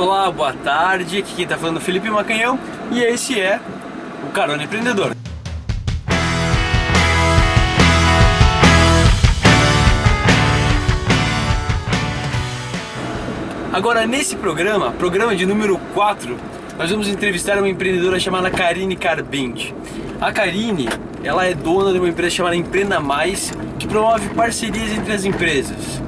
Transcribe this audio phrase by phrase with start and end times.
[0.00, 1.18] Olá, boa tarde.
[1.18, 2.58] Aqui quem tá falando é Felipe Macanhão
[2.90, 3.60] e esse é
[4.26, 5.14] o Carona Empreendedor.
[13.70, 16.34] Agora, nesse programa, programa de número 4,
[16.78, 19.74] nós vamos entrevistar uma empreendedora chamada Karine Carbente.
[20.18, 20.88] A Karine,
[21.22, 26.00] ela é dona de uma empresa chamada Empreenda Mais, que promove parcerias entre as empresas.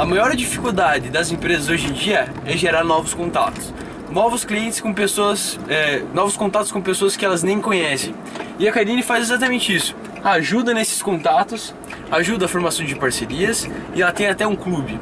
[0.00, 3.70] A maior dificuldade das empresas hoje em dia é gerar novos contatos.
[4.08, 8.14] Novos clientes com pessoas, é, novos contatos com pessoas que elas nem conhecem.
[8.58, 9.94] E a Karine faz exatamente isso.
[10.24, 11.74] Ajuda nesses contatos,
[12.10, 14.98] ajuda a formação de parcerias e ela tem até um clube.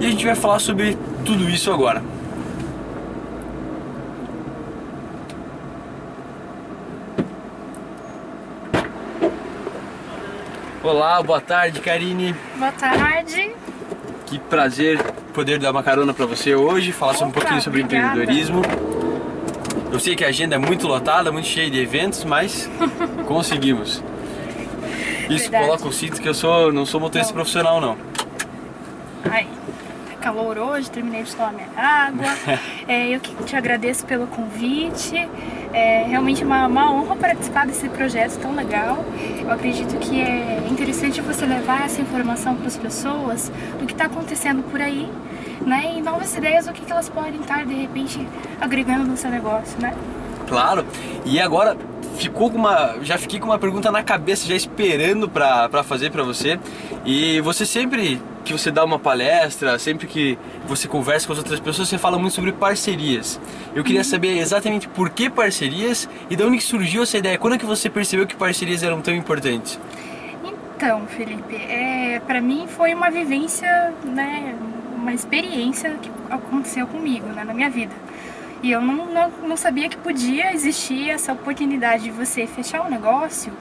[0.00, 2.02] E a gente vai falar sobre tudo isso agora.
[10.82, 12.34] Olá, boa tarde, Karine.
[12.56, 13.49] Boa tarde.
[14.30, 15.02] Que prazer
[15.34, 18.12] poder dar uma carona para você hoje, falar Opa, um pouquinho sobre obrigada.
[18.22, 18.62] empreendedorismo.
[19.92, 22.70] Eu sei que a agenda é muito lotada, muito cheia de eventos, mas
[23.26, 24.02] conseguimos.
[25.28, 25.66] Isso, Verdade.
[25.66, 27.34] coloca o cinto que eu sou, não sou motorista não.
[27.34, 27.96] profissional não.
[29.28, 29.48] Ai
[30.20, 32.26] calor hoje, terminei de tomar minha água.
[32.86, 35.16] é, eu que te agradeço pelo convite.
[35.72, 39.04] É realmente uma, uma honra participar desse projeto tão legal.
[39.40, 44.04] Eu acredito que é interessante você levar essa informação para as pessoas do que está
[44.04, 45.08] acontecendo por aí,
[45.64, 45.94] né?
[45.96, 48.26] E novas ideias do que, que elas podem estar de repente
[48.60, 49.94] agregando no seu negócio, né?
[50.48, 50.84] Claro.
[51.24, 51.76] E agora
[52.16, 56.22] ficou com uma, já fiquei com uma pergunta na cabeça já esperando para fazer para
[56.22, 56.58] você.
[57.04, 61.60] E você sempre que você dá uma palestra, sempre que você conversa com as outras
[61.60, 63.40] pessoas, você fala muito sobre parcerias.
[63.74, 64.04] Eu queria uhum.
[64.04, 67.38] saber exatamente por que parcerias e de onde que surgiu essa ideia.
[67.38, 69.78] Quando é que você percebeu que parcerias eram tão importantes?
[70.76, 74.56] Então, Felipe, é, para mim foi uma vivência, né,
[74.96, 77.92] uma experiência que aconteceu comigo, né, na minha vida.
[78.62, 82.90] E eu não, não, não sabia que podia existir essa oportunidade de você fechar um
[82.90, 83.52] negócio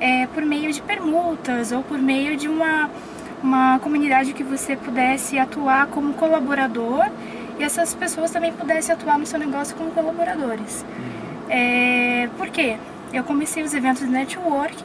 [0.00, 2.90] é, por meio de permutas ou por meio de uma
[3.42, 7.06] uma comunidade que você pudesse atuar como colaborador
[7.58, 10.84] e essas pessoas também pudessem atuar no seu negócio como colaboradores.
[11.48, 12.76] É, por quê?
[13.12, 14.84] Eu comecei os eventos de networking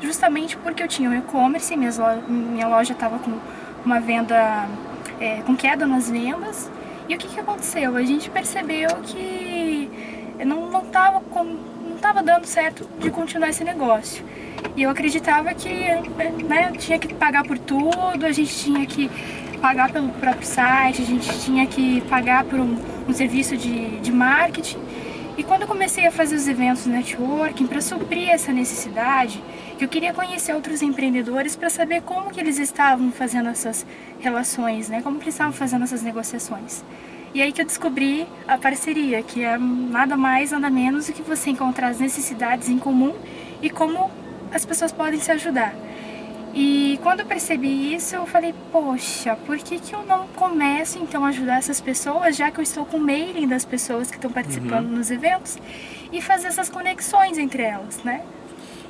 [0.00, 3.38] justamente porque eu tinha um e-commerce, minha loja estava com
[3.84, 4.66] uma venda,
[5.20, 6.70] é, com queda nas vendas.
[7.08, 7.96] E o que, que aconteceu?
[7.96, 9.90] A gente percebeu que
[10.44, 14.24] não estava não estava dando certo de continuar esse negócio.
[14.76, 15.68] E eu acreditava que
[16.44, 19.10] né, tinha que pagar por tudo, a gente tinha que
[19.60, 22.76] pagar pelo próprio site, a gente tinha que pagar por um,
[23.08, 24.78] um serviço de, de marketing.
[25.38, 29.42] E quando eu comecei a fazer os eventos networking para suprir essa necessidade,
[29.78, 33.84] eu queria conhecer outros empreendedores para saber como que eles estavam fazendo essas
[34.18, 35.02] relações, né?
[35.02, 36.82] Como que eles estavam fazendo essas negociações.
[37.34, 41.20] E aí que eu descobri a parceria, que é nada mais, nada menos do que
[41.20, 43.14] você encontrar as necessidades em comum
[43.60, 44.10] e como
[44.52, 45.74] as pessoas podem se ajudar.
[46.54, 51.22] E quando eu percebi isso, eu falei, poxa, por que, que eu não começo então
[51.22, 54.30] a ajudar essas pessoas, já que eu estou com o mailing das pessoas que estão
[54.30, 54.96] participando uhum.
[54.96, 55.58] nos eventos,
[56.10, 58.22] e fazer essas conexões entre elas, né?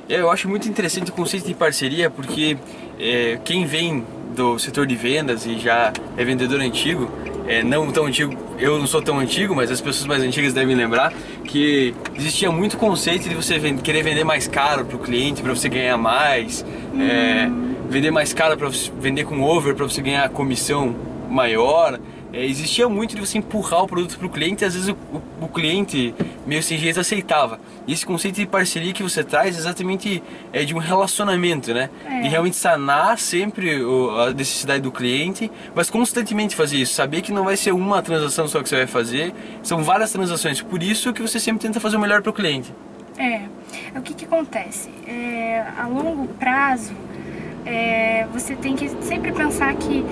[0.07, 2.57] É, eu acho muito interessante o conceito de parceria, porque
[2.97, 7.11] é, quem vem do setor de vendas e já é vendedor antigo,
[7.47, 10.75] é, não tão antigo, eu não sou tão antigo, mas as pessoas mais antigas devem
[10.75, 11.13] lembrar
[11.43, 15.55] que existia muito conceito de você vend querer vender mais caro para o cliente para
[15.55, 17.01] você ganhar mais, é, uhum.
[17.01, 17.51] é,
[17.89, 18.69] vender mais caro para
[18.99, 20.95] vender com over para você ganhar comissão
[21.29, 21.99] maior
[22.33, 24.97] é, existia muito de você empurrar o produto para o cliente e às vezes o,
[25.15, 26.13] o, o, cliente
[26.47, 27.59] meio sem jeito aceitava.
[27.85, 31.89] E esse conceito de parceria que você traz é exatamente é de um relacionamento, né?
[32.05, 32.21] É.
[32.21, 36.93] De realmente sanar sempre o, a necessidade do cliente, mas constantemente fazer isso.
[36.93, 40.61] Saber que não vai ser uma transação só que você vai fazer, são várias transações.
[40.61, 42.73] Por isso que você sempre tenta fazer o melhor para o cliente.
[43.17, 43.41] É,
[43.95, 44.89] o que, que acontece?
[45.07, 46.93] É, a longo prazo,
[47.65, 50.05] é, você tem que sempre pensar que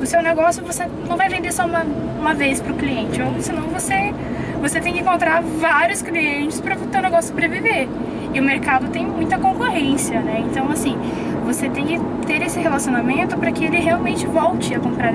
[0.00, 3.40] o seu negócio você não vai vender só uma, uma vez para o cliente, ou
[3.42, 4.14] senão você,
[4.62, 7.88] você tem que encontrar vários clientes para o seu negócio sobreviver.
[8.32, 10.44] E o mercado tem muita concorrência, né?
[10.48, 10.96] Então, assim,
[11.44, 15.12] você tem que ter esse relacionamento para que ele realmente volte a comprar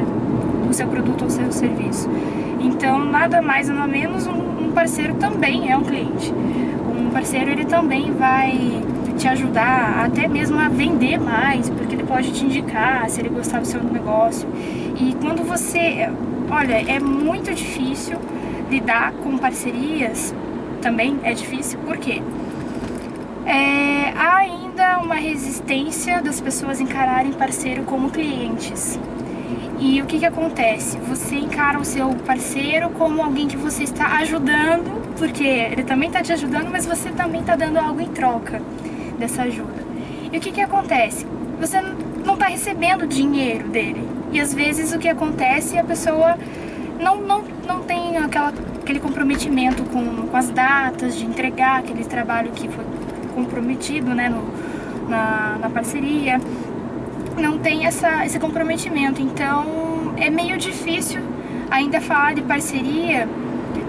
[0.70, 2.10] o seu produto ou o seu serviço.
[2.60, 6.34] Então, nada mais nada menos, um parceiro também é um cliente.
[6.94, 8.84] Um parceiro, ele também vai
[9.18, 13.62] te ajudar até mesmo a vender mais, porque ele pode te indicar se ele gostar
[13.62, 14.48] do seu negócio.
[15.00, 16.10] E quando você,
[16.52, 18.18] olha, é muito difícil
[18.70, 20.34] lidar com parcerias,
[20.82, 22.22] também é difícil, porque
[23.46, 29.00] é, há ainda uma resistência das pessoas encararem parceiro como clientes.
[29.80, 30.98] E o que, que acontece?
[31.08, 36.22] Você encara o seu parceiro como alguém que você está ajudando, porque ele também está
[36.22, 38.62] te ajudando, mas você também está dando algo em troca
[39.20, 39.86] dessa ajuda.
[40.32, 41.26] E o que, que acontece?
[41.60, 41.80] Você
[42.26, 44.08] não está recebendo dinheiro dele.
[44.32, 46.38] E às vezes o que acontece é a pessoa
[47.00, 52.52] não, não, não tem aquela, aquele comprometimento com, com as datas de entregar aquele trabalho
[52.52, 52.86] que foi
[53.36, 54.44] comprometido né, no,
[55.10, 56.40] na, na parceria
[57.42, 59.22] não tem essa, esse comprometimento.
[59.22, 61.22] Então é meio difícil
[61.70, 63.28] ainda falar de parceria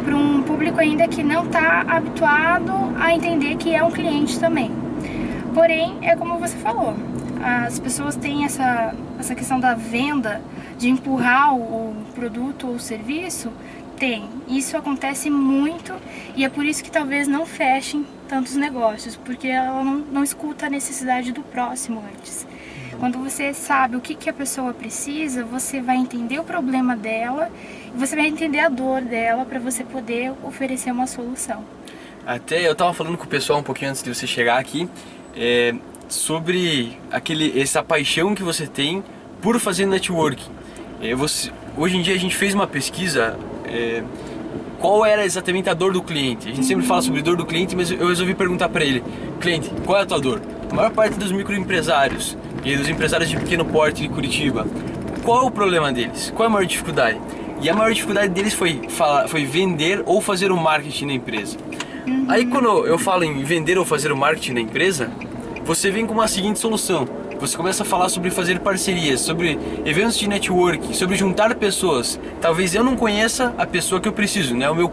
[0.05, 4.71] para um público ainda que não está habituado a entender que é um cliente também.
[5.55, 6.95] Porém, é como você falou,
[7.43, 10.41] as pessoas têm essa, essa questão da venda,
[10.79, 13.53] de empurrar o, produto ou o serviço,
[13.97, 14.29] tem.
[14.49, 15.95] Isso acontece muito
[16.37, 20.67] e é por isso que talvez não fechem tantos negócios, porque ela não, não escuta
[20.67, 22.47] a necessidade do próximo antes.
[22.99, 27.51] Quando você sabe o que, que a pessoa precisa, você vai entender o problema dela
[27.95, 31.65] e você vai entender a dor dela para você poder oferecer uma solução.
[32.27, 34.89] Até eu estava falando com o pessoal um pouquinho antes de você chegar aqui
[35.37, 35.75] é,
[36.09, 39.03] sobre aquele, essa paixão que você tem
[39.41, 40.51] por fazer networking.
[41.01, 44.03] É, você, hoje em dia a gente fez uma pesquisa é,
[44.79, 46.49] qual era exatamente a dor do cliente.
[46.49, 49.03] A gente sempre fala sobre dor do cliente, mas eu resolvi perguntar para ele,
[49.41, 50.41] cliente, qual é a tua dor?
[50.71, 54.67] A maior parte dos microempresários e dos empresários de pequeno porte de Curitiba,
[55.25, 56.33] qual é o problema deles?
[56.35, 57.21] Qual é a maior dificuldade?
[57.61, 61.57] E a maior dificuldade deles foi, falar, foi vender ou fazer o marketing na empresa.
[62.29, 65.11] Aí quando eu falo em vender ou fazer o marketing na empresa,
[65.69, 67.07] você vem com uma seguinte solução.
[67.39, 72.19] Você começa a falar sobre fazer parcerias, sobre eventos de network, sobre juntar pessoas.
[72.41, 74.71] Talvez eu não conheça a pessoa que eu preciso, né?
[74.71, 74.91] O meu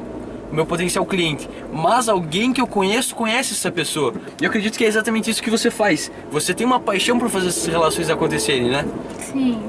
[0.51, 4.13] o meu potencial cliente, mas alguém que eu conheço conhece essa pessoa.
[4.39, 6.12] E eu acredito que é exatamente isso que você faz.
[6.30, 8.86] Você tem uma paixão por fazer essas relações acontecerem, né?
[9.18, 9.60] Sim.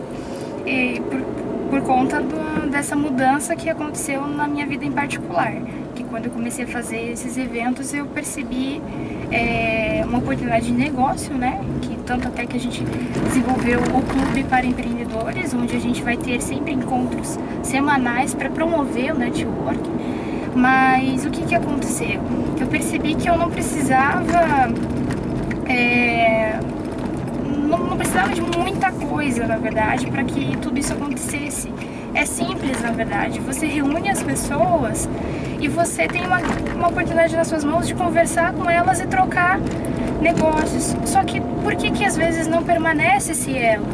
[0.66, 1.20] E por,
[1.70, 5.54] por conta do, dessa mudança que aconteceu na minha vida em particular.
[5.96, 8.80] Que quando eu comecei a fazer esses eventos eu percebi
[9.32, 11.60] é, uma oportunidade de negócio, né?
[11.82, 12.84] Que tanto até que a gente
[13.24, 19.12] desenvolveu o Clube para Empreendedores, onde a gente vai ter sempre encontros semanais para promover
[19.12, 19.80] o network
[20.56, 22.18] mas o que, que aconteceu?
[22.58, 24.72] Eu percebi que eu não precisava.
[25.68, 26.58] É,
[27.44, 31.70] não, não precisava de muita coisa, na verdade, para que tudo isso acontecesse.
[32.14, 33.38] É simples, na verdade.
[33.40, 35.06] Você reúne as pessoas
[35.60, 36.38] e você tem uma,
[36.74, 39.58] uma oportunidade nas suas mãos de conversar com elas e trocar
[40.20, 40.94] negócios.
[41.04, 43.86] Só que por que, que às vezes não permanece esse elo?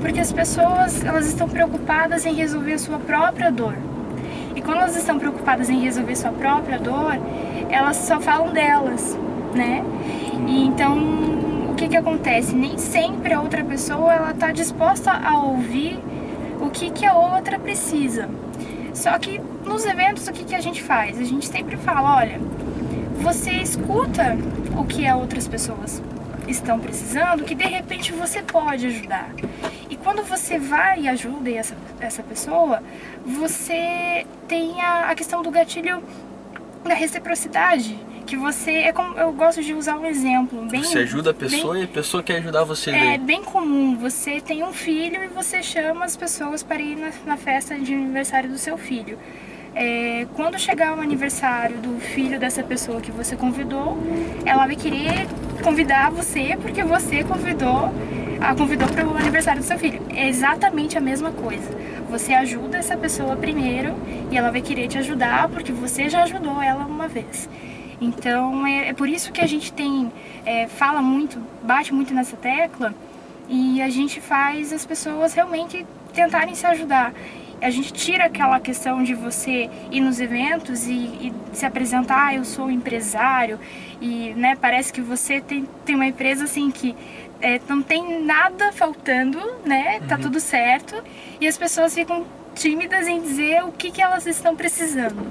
[0.00, 3.74] Porque as pessoas elas estão preocupadas em resolver a sua própria dor.
[4.54, 7.18] E quando elas estão preocupadas em resolver sua própria dor,
[7.70, 9.18] elas só falam delas,
[9.54, 9.84] né?
[10.46, 10.96] E então,
[11.70, 12.54] o que que acontece?
[12.54, 15.98] Nem sempre a outra pessoa ela tá disposta a ouvir
[16.60, 18.28] o que que a outra precisa.
[18.94, 21.18] Só que nos eventos o que que a gente faz?
[21.18, 22.40] A gente sempre fala, olha,
[23.20, 24.36] você escuta
[24.76, 26.02] o que as outras pessoas
[26.48, 29.30] estão precisando, que de repente você pode ajudar.
[29.90, 32.82] E quando você vai e ajuda essa, essa pessoa,
[33.24, 36.02] você tem a, a questão do gatilho
[36.84, 41.30] da reciprocidade que você é como eu gosto de usar um exemplo bem você ajuda
[41.30, 43.18] a pessoa bem, e a pessoa quer ajudar você é daí.
[43.18, 47.36] bem comum você tem um filho e você chama as pessoas para ir na, na
[47.36, 49.16] festa de aniversário do seu filho
[49.76, 53.98] é, quando chegar o aniversário do filho dessa pessoa que você convidou
[54.46, 55.28] ela vai querer
[55.62, 57.92] convidar você porque você convidou
[58.40, 60.00] a convidou para o aniversário do seu filho.
[60.14, 61.70] É exatamente a mesma coisa.
[62.10, 63.94] Você ajuda essa pessoa primeiro
[64.30, 67.48] e ela vai querer te ajudar porque você já ajudou ela uma vez.
[68.00, 70.10] Então é, é por isso que a gente tem
[70.44, 72.94] é, fala muito, bate muito nessa tecla
[73.48, 77.12] e a gente faz as pessoas realmente tentarem se ajudar
[77.60, 82.34] a gente tira aquela questão de você ir nos eventos e, e se apresentar, ah,
[82.34, 83.58] eu sou empresário
[84.00, 86.94] e né, parece que você tem, tem uma empresa assim que
[87.40, 90.00] é, não tem nada faltando, né?
[90.08, 90.22] Tá uhum.
[90.22, 91.02] tudo certo
[91.40, 95.26] e as pessoas ficam tímidas em dizer o que, que elas estão precisando.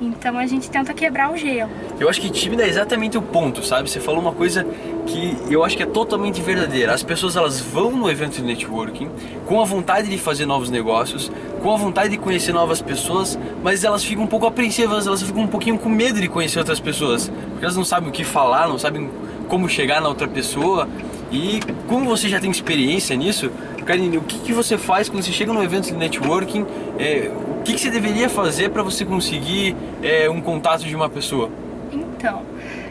[0.00, 1.70] Então a gente tenta quebrar o gelo.
[1.98, 3.90] Eu acho que tímida é exatamente o ponto, sabe?
[3.90, 4.64] Você falou uma coisa
[5.06, 6.94] que eu acho que é totalmente verdadeira.
[6.94, 9.10] As pessoas elas vão no evento de networking
[9.46, 13.82] com a vontade de fazer novos negócios, com a vontade de conhecer novas pessoas, mas
[13.82, 17.28] elas ficam um pouco apreensivas, elas ficam um pouquinho com medo de conhecer outras pessoas,
[17.50, 19.10] porque elas não sabem o que falar, não sabem
[19.48, 20.88] como chegar na outra pessoa.
[21.30, 23.50] E como você já tem experiência nisso,
[23.84, 26.64] Karine, o que, que você faz quando você chega num evento de networking?
[26.98, 31.08] É, o que, que você deveria fazer para você conseguir é, um contato de uma
[31.08, 31.50] pessoa?
[31.92, 32.42] Então,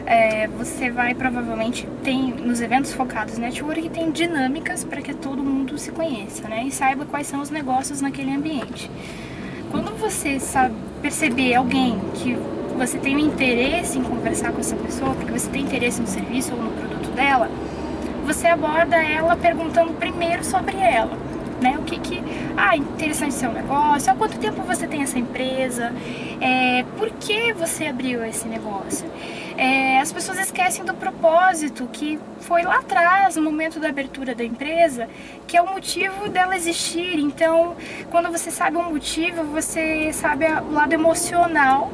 [0.06, 5.42] é, você vai provavelmente tem nos eventos focados em network tem dinâmicas para que todo
[5.42, 6.64] mundo se conheça, né?
[6.66, 8.90] E saiba quais são os negócios naquele ambiente.
[9.70, 12.36] Quando você sabe perceber alguém que
[12.76, 16.54] você tem um interesse em conversar com essa pessoa, porque você tem interesse no serviço
[16.54, 17.50] ou no produto dela,
[18.24, 21.27] você aborda ela perguntando primeiro sobre ela
[21.60, 21.76] né?
[21.78, 22.22] O que que,
[22.56, 25.92] ah, interessante seu negócio, há quanto tempo você tem essa empresa,
[26.40, 29.06] é, por que você abriu esse negócio?
[29.56, 34.44] É, as pessoas esquecem do propósito que foi lá atrás, no momento da abertura da
[34.44, 35.08] empresa,
[35.48, 37.18] que é o motivo dela existir.
[37.18, 37.76] Então,
[38.10, 41.90] quando você sabe o motivo, você sabe o lado emocional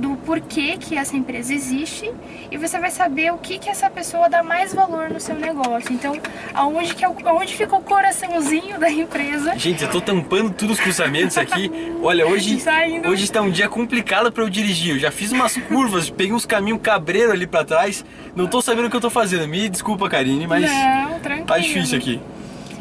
[0.00, 2.10] do porquê que essa empresa existe
[2.50, 5.92] e você vai saber o que que essa pessoa dá mais valor no seu negócio.
[5.92, 6.16] Então,
[6.54, 9.58] aonde, que é, aonde fica o coraçãozinho da empresa.
[9.58, 11.70] Gente, eu tô tampando todos os cruzamentos aqui.
[12.02, 12.58] Olha, hoje,
[13.06, 14.94] hoje está um dia complicado para eu dirigir.
[14.94, 18.04] Eu já fiz umas curvas, peguei uns caminhos cabreiro ali para trás.
[18.34, 19.46] Não tô sabendo o que eu tô fazendo.
[19.46, 21.46] Me desculpa, Karine, mas Não, tranquilo.
[21.46, 22.20] tá difícil aqui.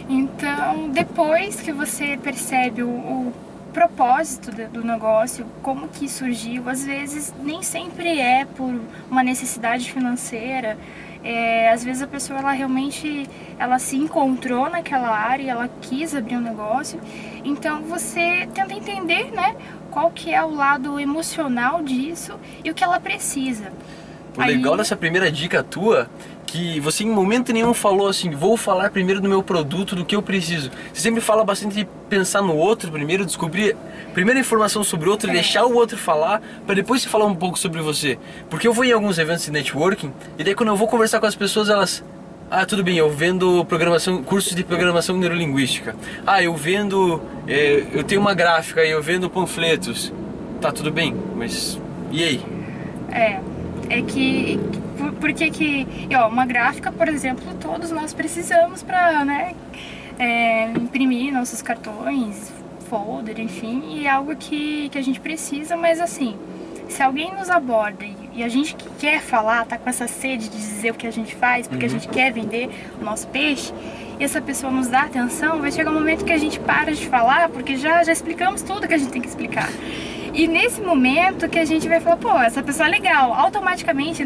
[0.07, 3.33] Então, depois que você percebe o, o
[3.69, 10.77] propósito do negócio, como que surgiu, às vezes nem sempre é por uma necessidade financeira,
[11.23, 16.38] é, às vezes a pessoa ela realmente ela se encontrou naquela área, ela quis abrir
[16.38, 16.99] um negócio,
[17.43, 19.55] então você tenta entender, né,
[19.91, 23.71] qual que é o lado emocional disso e o que ela precisa.
[24.38, 24.77] O legal Aí...
[24.77, 26.09] dessa primeira dica tua
[26.49, 30.15] que você em momento nenhum falou assim, vou falar primeiro do meu produto, do que
[30.15, 30.71] eu preciso.
[30.93, 33.75] Você sempre fala bastante de pensar no outro primeiro, descobrir
[34.13, 35.33] primeira informação sobre o outro, é.
[35.33, 38.17] deixar o outro falar, para depois você falar um pouco sobre você.
[38.49, 41.25] Porque eu vou em alguns eventos de networking, e daí quando eu vou conversar com
[41.25, 42.03] as pessoas, elas
[42.51, 45.95] ah, tudo bem, eu vendo programação, cursos de programação neurolinguística.
[46.25, 50.11] Ah, eu vendo, é, eu tenho uma gráfica e eu vendo panfletos.
[50.59, 51.79] Tá, tudo bem, mas
[52.11, 52.41] e aí?
[53.11, 53.39] É,
[53.89, 54.59] é que
[54.99, 59.55] por, por que que, ó, uma gráfica, por exemplo, todos nós precisamos para, né,
[60.19, 62.51] é, imprimir nossos cartões,
[62.89, 66.35] folder, enfim, e é algo que, que a gente precisa, mas assim,
[66.89, 70.57] se alguém nos aborda e, e, a gente quer falar, tá com essa sede de
[70.57, 71.91] dizer o que a gente faz, porque uhum.
[71.91, 73.71] a gente quer vender o nosso peixe,
[74.19, 77.07] e essa pessoa nos dá atenção, vai chegar um momento que a gente para de
[77.07, 79.69] falar, porque já, já explicamos tudo que a gente tem que explicar.
[80.33, 84.23] E nesse momento que a gente vai falar, pô, essa pessoa é legal, automaticamente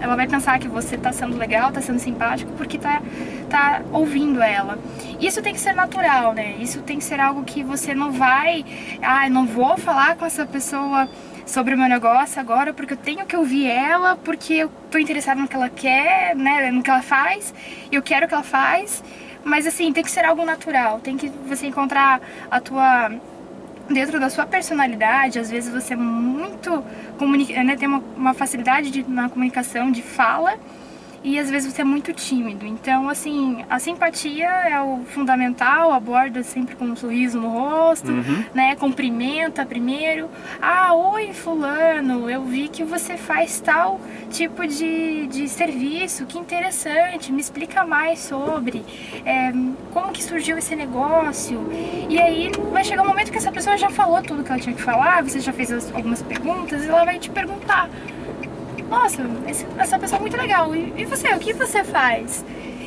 [0.00, 3.02] ela vai pensar que você tá sendo legal, tá sendo simpático, porque tá,
[3.48, 4.78] tá ouvindo ela.
[5.20, 6.56] Isso tem que ser natural, né?
[6.58, 8.64] Isso tem que ser algo que você não vai,
[9.02, 11.08] ah, não vou falar com essa pessoa
[11.46, 15.40] sobre o meu negócio agora porque eu tenho que ouvir ela, porque eu tô interessada
[15.40, 17.54] no que ela quer, né, no que ela faz,
[17.90, 19.02] eu quero que ela faz.
[19.44, 23.12] Mas assim, tem que ser algo natural, tem que você encontrar a tua
[23.88, 26.82] dentro da sua personalidade, às vezes você é muito
[27.18, 30.58] comunica, né, tem uma, uma facilidade de, na comunicação de fala
[31.26, 32.64] e às vezes você é muito tímido.
[32.64, 38.44] Então, assim, a simpatia é o fundamental, aborda sempre com um sorriso no rosto, uhum.
[38.54, 38.76] né?
[38.76, 40.30] Cumprimenta primeiro.
[40.62, 47.32] Ah, oi fulano, eu vi que você faz tal tipo de, de serviço, que interessante,
[47.32, 48.84] me explica mais sobre
[49.24, 49.50] é,
[49.92, 51.68] como que surgiu esse negócio.
[52.08, 54.76] E aí vai chegar um momento que essa pessoa já falou tudo que ela tinha
[54.76, 57.90] que falar, você já fez algumas perguntas e ela vai te perguntar
[58.88, 59.22] nossa,
[59.78, 62.44] essa pessoa é muito legal, e você, o que você faz?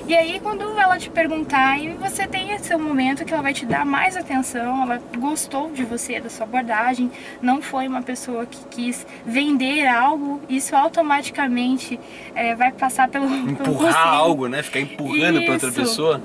[0.10, 3.63] E aí quando ela te perguntar, e você tem esse momento que ela vai te
[3.63, 8.58] dar mais atenção, ela gostou de você, da sua abordagem, não foi uma pessoa que
[8.72, 12.00] quis vender algo, isso automaticamente
[12.34, 14.63] é, vai passar pelo Empurrar pelo algo, né?
[14.63, 16.20] Ficar empurrando para outra pessoa.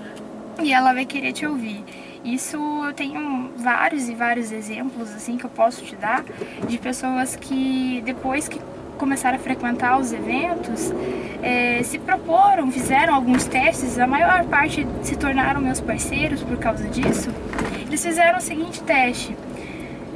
[0.62, 1.84] E ela vai querer te ouvir.
[2.24, 6.24] Isso eu tenho vários e vários exemplos assim que eu posso te dar
[6.66, 8.58] de pessoas que depois que
[9.04, 10.90] começaram a frequentar os eventos,
[11.42, 16.88] é, se proporam, fizeram alguns testes, a maior parte se tornaram meus parceiros por causa
[16.88, 17.28] disso.
[17.86, 19.36] Eles fizeram o seguinte teste.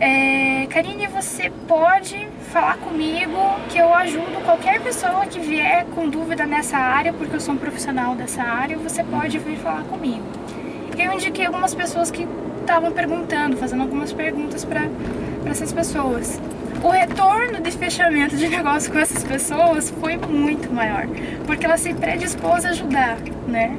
[0.01, 3.37] É, Karine, você pode falar comigo
[3.69, 7.59] que eu ajudo qualquer pessoa que vier com dúvida nessa área, porque eu sou um
[7.59, 10.25] profissional dessa área, você pode vir falar comigo.
[10.97, 12.27] Eu indiquei algumas pessoas que
[12.63, 14.89] estavam perguntando, fazendo algumas perguntas para
[15.45, 16.41] essas pessoas
[16.83, 21.07] o retorno de fechamento de negócio com essas pessoas foi muito maior,
[21.47, 23.77] porque ela se predispôs a ajudar, né?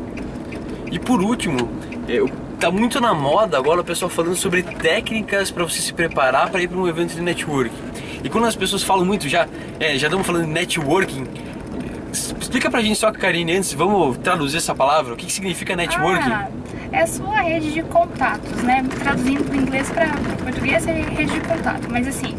[0.91, 1.69] E por último,
[2.07, 2.23] é,
[2.59, 6.61] tá muito na moda agora o pessoal falando sobre técnicas para você se preparar para
[6.61, 7.89] ir para um evento de networking.
[8.23, 9.47] E quando as pessoas falam muito, já,
[9.79, 11.25] é, já estamos falando de networking,
[12.11, 16.31] explica pra gente só, Karine, antes, vamos traduzir essa palavra, o que, que significa networking?
[16.31, 16.49] Ah,
[16.91, 18.83] é a sua rede de contatos, né?
[19.03, 20.07] Traduzindo do inglês para
[20.43, 22.35] português é rede de contato, mas assim,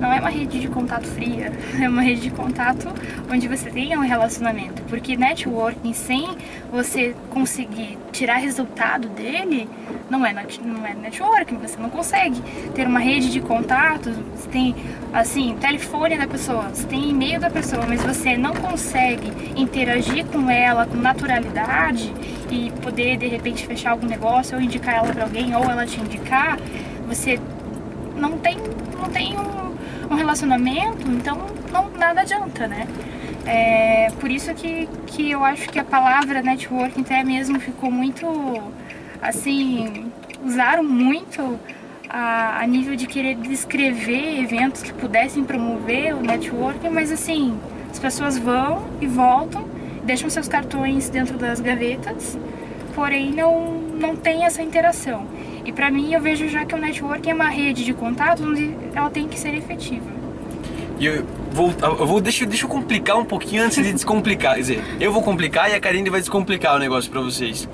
[0.00, 2.88] não é uma rede de contato fria, é uma rede de contato
[3.30, 4.82] onde você tenha um relacionamento.
[4.82, 6.28] Porque networking sem
[6.70, 9.68] você conseguir tirar resultado dele,
[10.08, 12.40] não é, não é networking, você não consegue
[12.74, 14.74] ter uma rede de contatos, você tem
[15.12, 20.50] assim, telefone da pessoa, você tem e-mail da pessoa, mas você não consegue interagir com
[20.50, 22.12] ela com naturalidade
[22.50, 26.00] e poder de repente fechar algum negócio ou indicar ela para alguém ou ela te
[26.00, 26.58] indicar,
[27.06, 27.38] você
[28.16, 28.56] não tem,
[28.98, 29.74] não tem um,
[30.10, 31.38] um relacionamento, então
[31.72, 32.86] não, nada adianta, né?
[33.46, 38.26] É, por isso que, que eu acho que a palavra networking até mesmo ficou muito,
[39.22, 40.10] assim,
[40.44, 41.58] usaram muito
[42.08, 47.58] a, a nível de querer descrever eventos que pudessem promover o networking, mas assim,
[47.90, 49.64] as pessoas vão e voltam,
[50.02, 52.36] deixam seus cartões dentro das gavetas,
[52.94, 55.26] porém não, não tem essa interação.
[55.66, 58.72] E para mim eu vejo já que o networking é uma rede de contatos onde
[58.94, 60.06] ela tem que ser efetiva.
[60.98, 64.54] E eu vou, eu vou deixa, deixa eu complicar um pouquinho antes de descomplicar.
[64.54, 67.68] Quer dizer, eu vou complicar e a Karine vai descomplicar o negócio para vocês.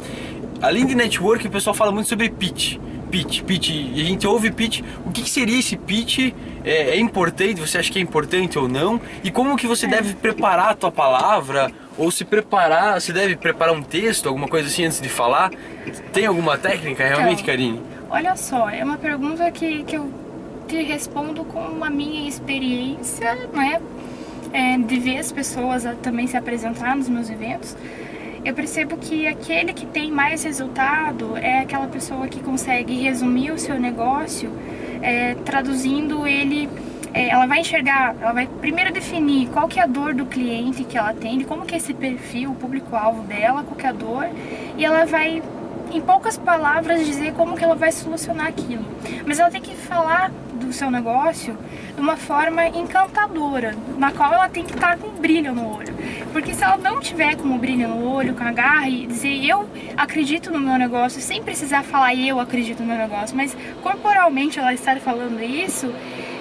[0.62, 2.78] Além de network, o pessoal fala muito sobre pitch.
[3.12, 4.80] Pitch, pitch, e a gente ouve pitch.
[5.04, 6.32] O que, que seria esse pitch?
[6.64, 7.60] É, é, importante?
[7.60, 8.98] Você acha que é importante ou não?
[9.22, 9.90] E como que você é.
[9.90, 11.70] deve preparar a tua palavra?
[11.98, 15.50] Ou se preparar, você deve preparar um texto, alguma coisa assim antes de falar?
[16.10, 17.82] Tem alguma técnica realmente, então, Karine?
[18.08, 20.10] Olha só, é uma pergunta que, que eu
[20.66, 23.78] te respondo com a minha experiência, né?
[24.54, 27.76] É, de ver as pessoas também se apresentar nos meus eventos.
[28.44, 33.58] Eu percebo que aquele que tem mais resultado é aquela pessoa que consegue resumir o
[33.58, 34.50] seu negócio,
[35.00, 36.68] é, traduzindo ele
[37.14, 40.82] é, ela vai enxergar, ela vai primeiro definir qual que é a dor do cliente
[40.82, 43.92] que ela tem, como que é esse perfil, o público-alvo dela, qual que é a
[43.92, 44.28] dor,
[44.76, 45.42] e ela vai
[45.92, 48.84] em poucas palavras dizer como que ela vai solucionar aquilo.
[49.26, 51.56] Mas ela tem que falar do seu negócio
[51.94, 55.94] de uma forma encantadora, na qual ela tem que estar com brilho no olho.
[56.32, 59.44] Porque se ela não tiver com o brilho no olho, com a garra e dizer
[59.44, 64.58] eu acredito no meu negócio, sem precisar falar eu acredito no meu negócio, mas corporalmente
[64.58, 65.92] ela estar falando isso,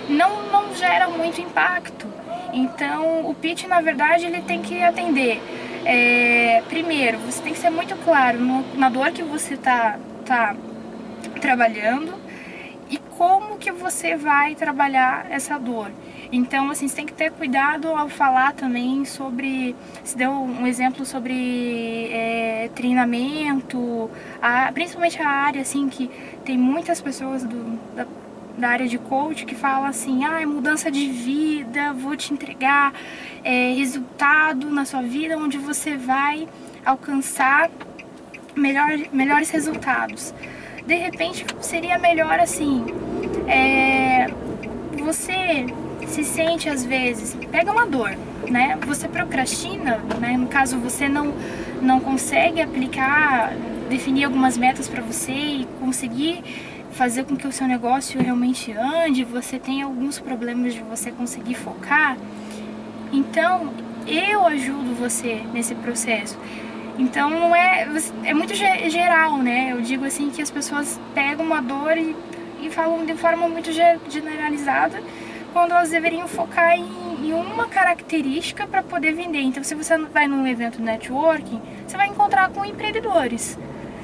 [0.09, 2.07] não, não gera muito impacto.
[2.53, 5.41] Então o pitch na verdade ele tem que atender
[5.85, 10.55] é, primeiro, você tem que ser muito claro no, na dor que você está tá
[11.39, 12.20] trabalhando
[13.21, 15.91] como que você vai trabalhar essa dor.
[16.31, 21.05] Então, assim, você tem que ter cuidado ao falar também sobre, se deu um exemplo
[21.05, 24.09] sobre é, treinamento,
[24.41, 26.09] a, principalmente a área, assim, que
[26.43, 28.07] tem muitas pessoas do, da
[28.57, 32.93] da área de coach que fala assim, ah, mudança de vida, vou te entregar
[33.45, 36.49] é, resultado na sua vida onde você vai
[36.85, 37.71] alcançar
[38.53, 40.33] melhor, melhores resultados.
[40.85, 42.85] De repente seria melhor assim,
[43.47, 44.27] é,
[44.97, 45.65] você
[46.07, 48.17] se sente às vezes, pega uma dor,
[48.49, 48.77] né?
[48.85, 50.35] Você procrastina, né?
[50.37, 51.33] No caso você não
[51.81, 53.53] não consegue aplicar,
[53.89, 56.43] definir algumas metas para você e conseguir
[56.91, 61.55] fazer com que o seu negócio realmente ande, você tem alguns problemas de você conseguir
[61.55, 62.17] focar,
[63.11, 63.73] então
[64.05, 66.37] eu ajudo você nesse processo.
[66.97, 67.87] Então não é,
[68.23, 69.71] é muito geral, né?
[69.71, 72.15] Eu digo assim que as pessoas pegam uma dor e,
[72.61, 75.01] e falam de forma muito generalizada,
[75.53, 79.41] quando elas deveriam focar em, em uma característica para poder vender.
[79.41, 83.57] Então se você vai num evento networking, você vai encontrar com empreendedores.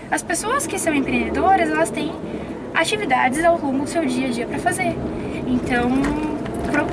[0.09, 2.11] As pessoas que são empreendedoras, elas têm
[2.73, 4.95] atividades ao longo do seu dia a dia para fazer.
[5.45, 5.89] Então,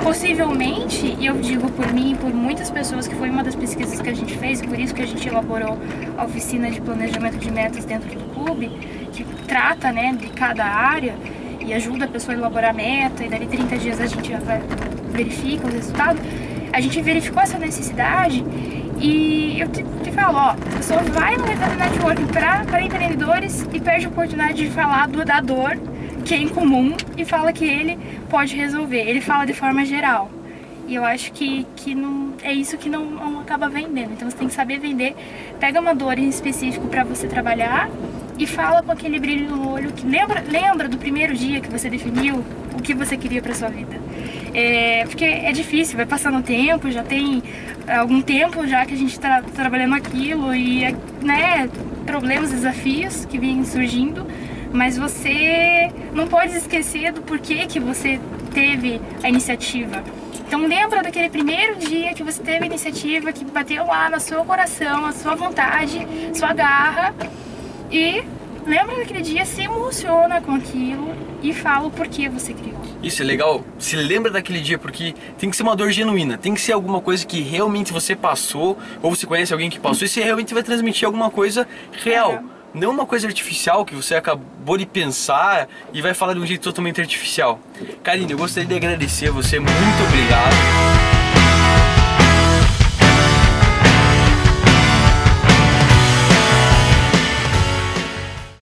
[0.03, 4.01] possivelmente, e eu digo por mim e por muitas pessoas que foi uma das pesquisas
[4.01, 5.79] que a gente fez, por isso que a gente elaborou
[6.17, 8.69] a oficina de planejamento de metas dentro do clube,
[9.13, 11.15] que trata né, de cada área
[11.65, 14.31] e ajuda a pessoa a elaborar a meta, e dali 30 dias a gente
[15.11, 16.21] verifica o resultado.
[16.73, 18.45] A gente verificou essa necessidade
[19.01, 23.81] e eu te, te falo, ó, a pessoa vai no evento networking para empreendedores e
[23.81, 25.79] perde a oportunidade de falar do, da dor
[26.25, 27.99] que é incomum e fala que ele
[28.31, 29.01] pode resolver.
[29.01, 30.31] Ele fala de forma geral.
[30.87, 34.13] E eu acho que, que não, é isso que não, não acaba vendendo.
[34.13, 35.15] Então você tem que saber vender.
[35.61, 37.89] Pega uma dor em específico para você trabalhar
[38.39, 41.89] e fala com aquele brilho no olho que lembra, lembra do primeiro dia que você
[41.89, 42.45] definiu
[42.77, 43.97] o que você queria para sua vida.
[44.53, 47.43] É, porque é difícil, vai passando o tempo, já tem
[47.87, 50.93] algum tempo já que a gente está trabalhando aquilo e
[51.23, 51.69] né,
[52.07, 54.27] problemas, desafios que vêm surgindo,
[54.73, 58.21] mas você não pode esquecer do porquê que você
[58.53, 60.03] teve a iniciativa.
[60.47, 64.45] Então lembra daquele primeiro dia que você teve a iniciativa, que bateu lá no seu
[64.45, 67.15] coração, a sua vontade, sua garra
[67.95, 68.25] e
[68.67, 72.83] lembra daquele dia, se emociona com aquilo e fala o porquê você criou.
[73.01, 73.65] Isso é legal.
[73.79, 77.01] Se lembra daquele dia porque tem que ser uma dor genuína, tem que ser alguma
[77.01, 80.63] coisa que realmente você passou ou você conhece alguém que passou e você realmente vai
[80.65, 81.69] transmitir alguma coisa
[82.03, 82.33] real.
[82.33, 82.43] É.
[82.75, 86.63] Não uma coisa artificial que você acabou de pensar e vai falar de um jeito
[86.63, 87.61] totalmente artificial.
[88.03, 91.24] Karine, eu gostaria de agradecer a você, muito obrigado.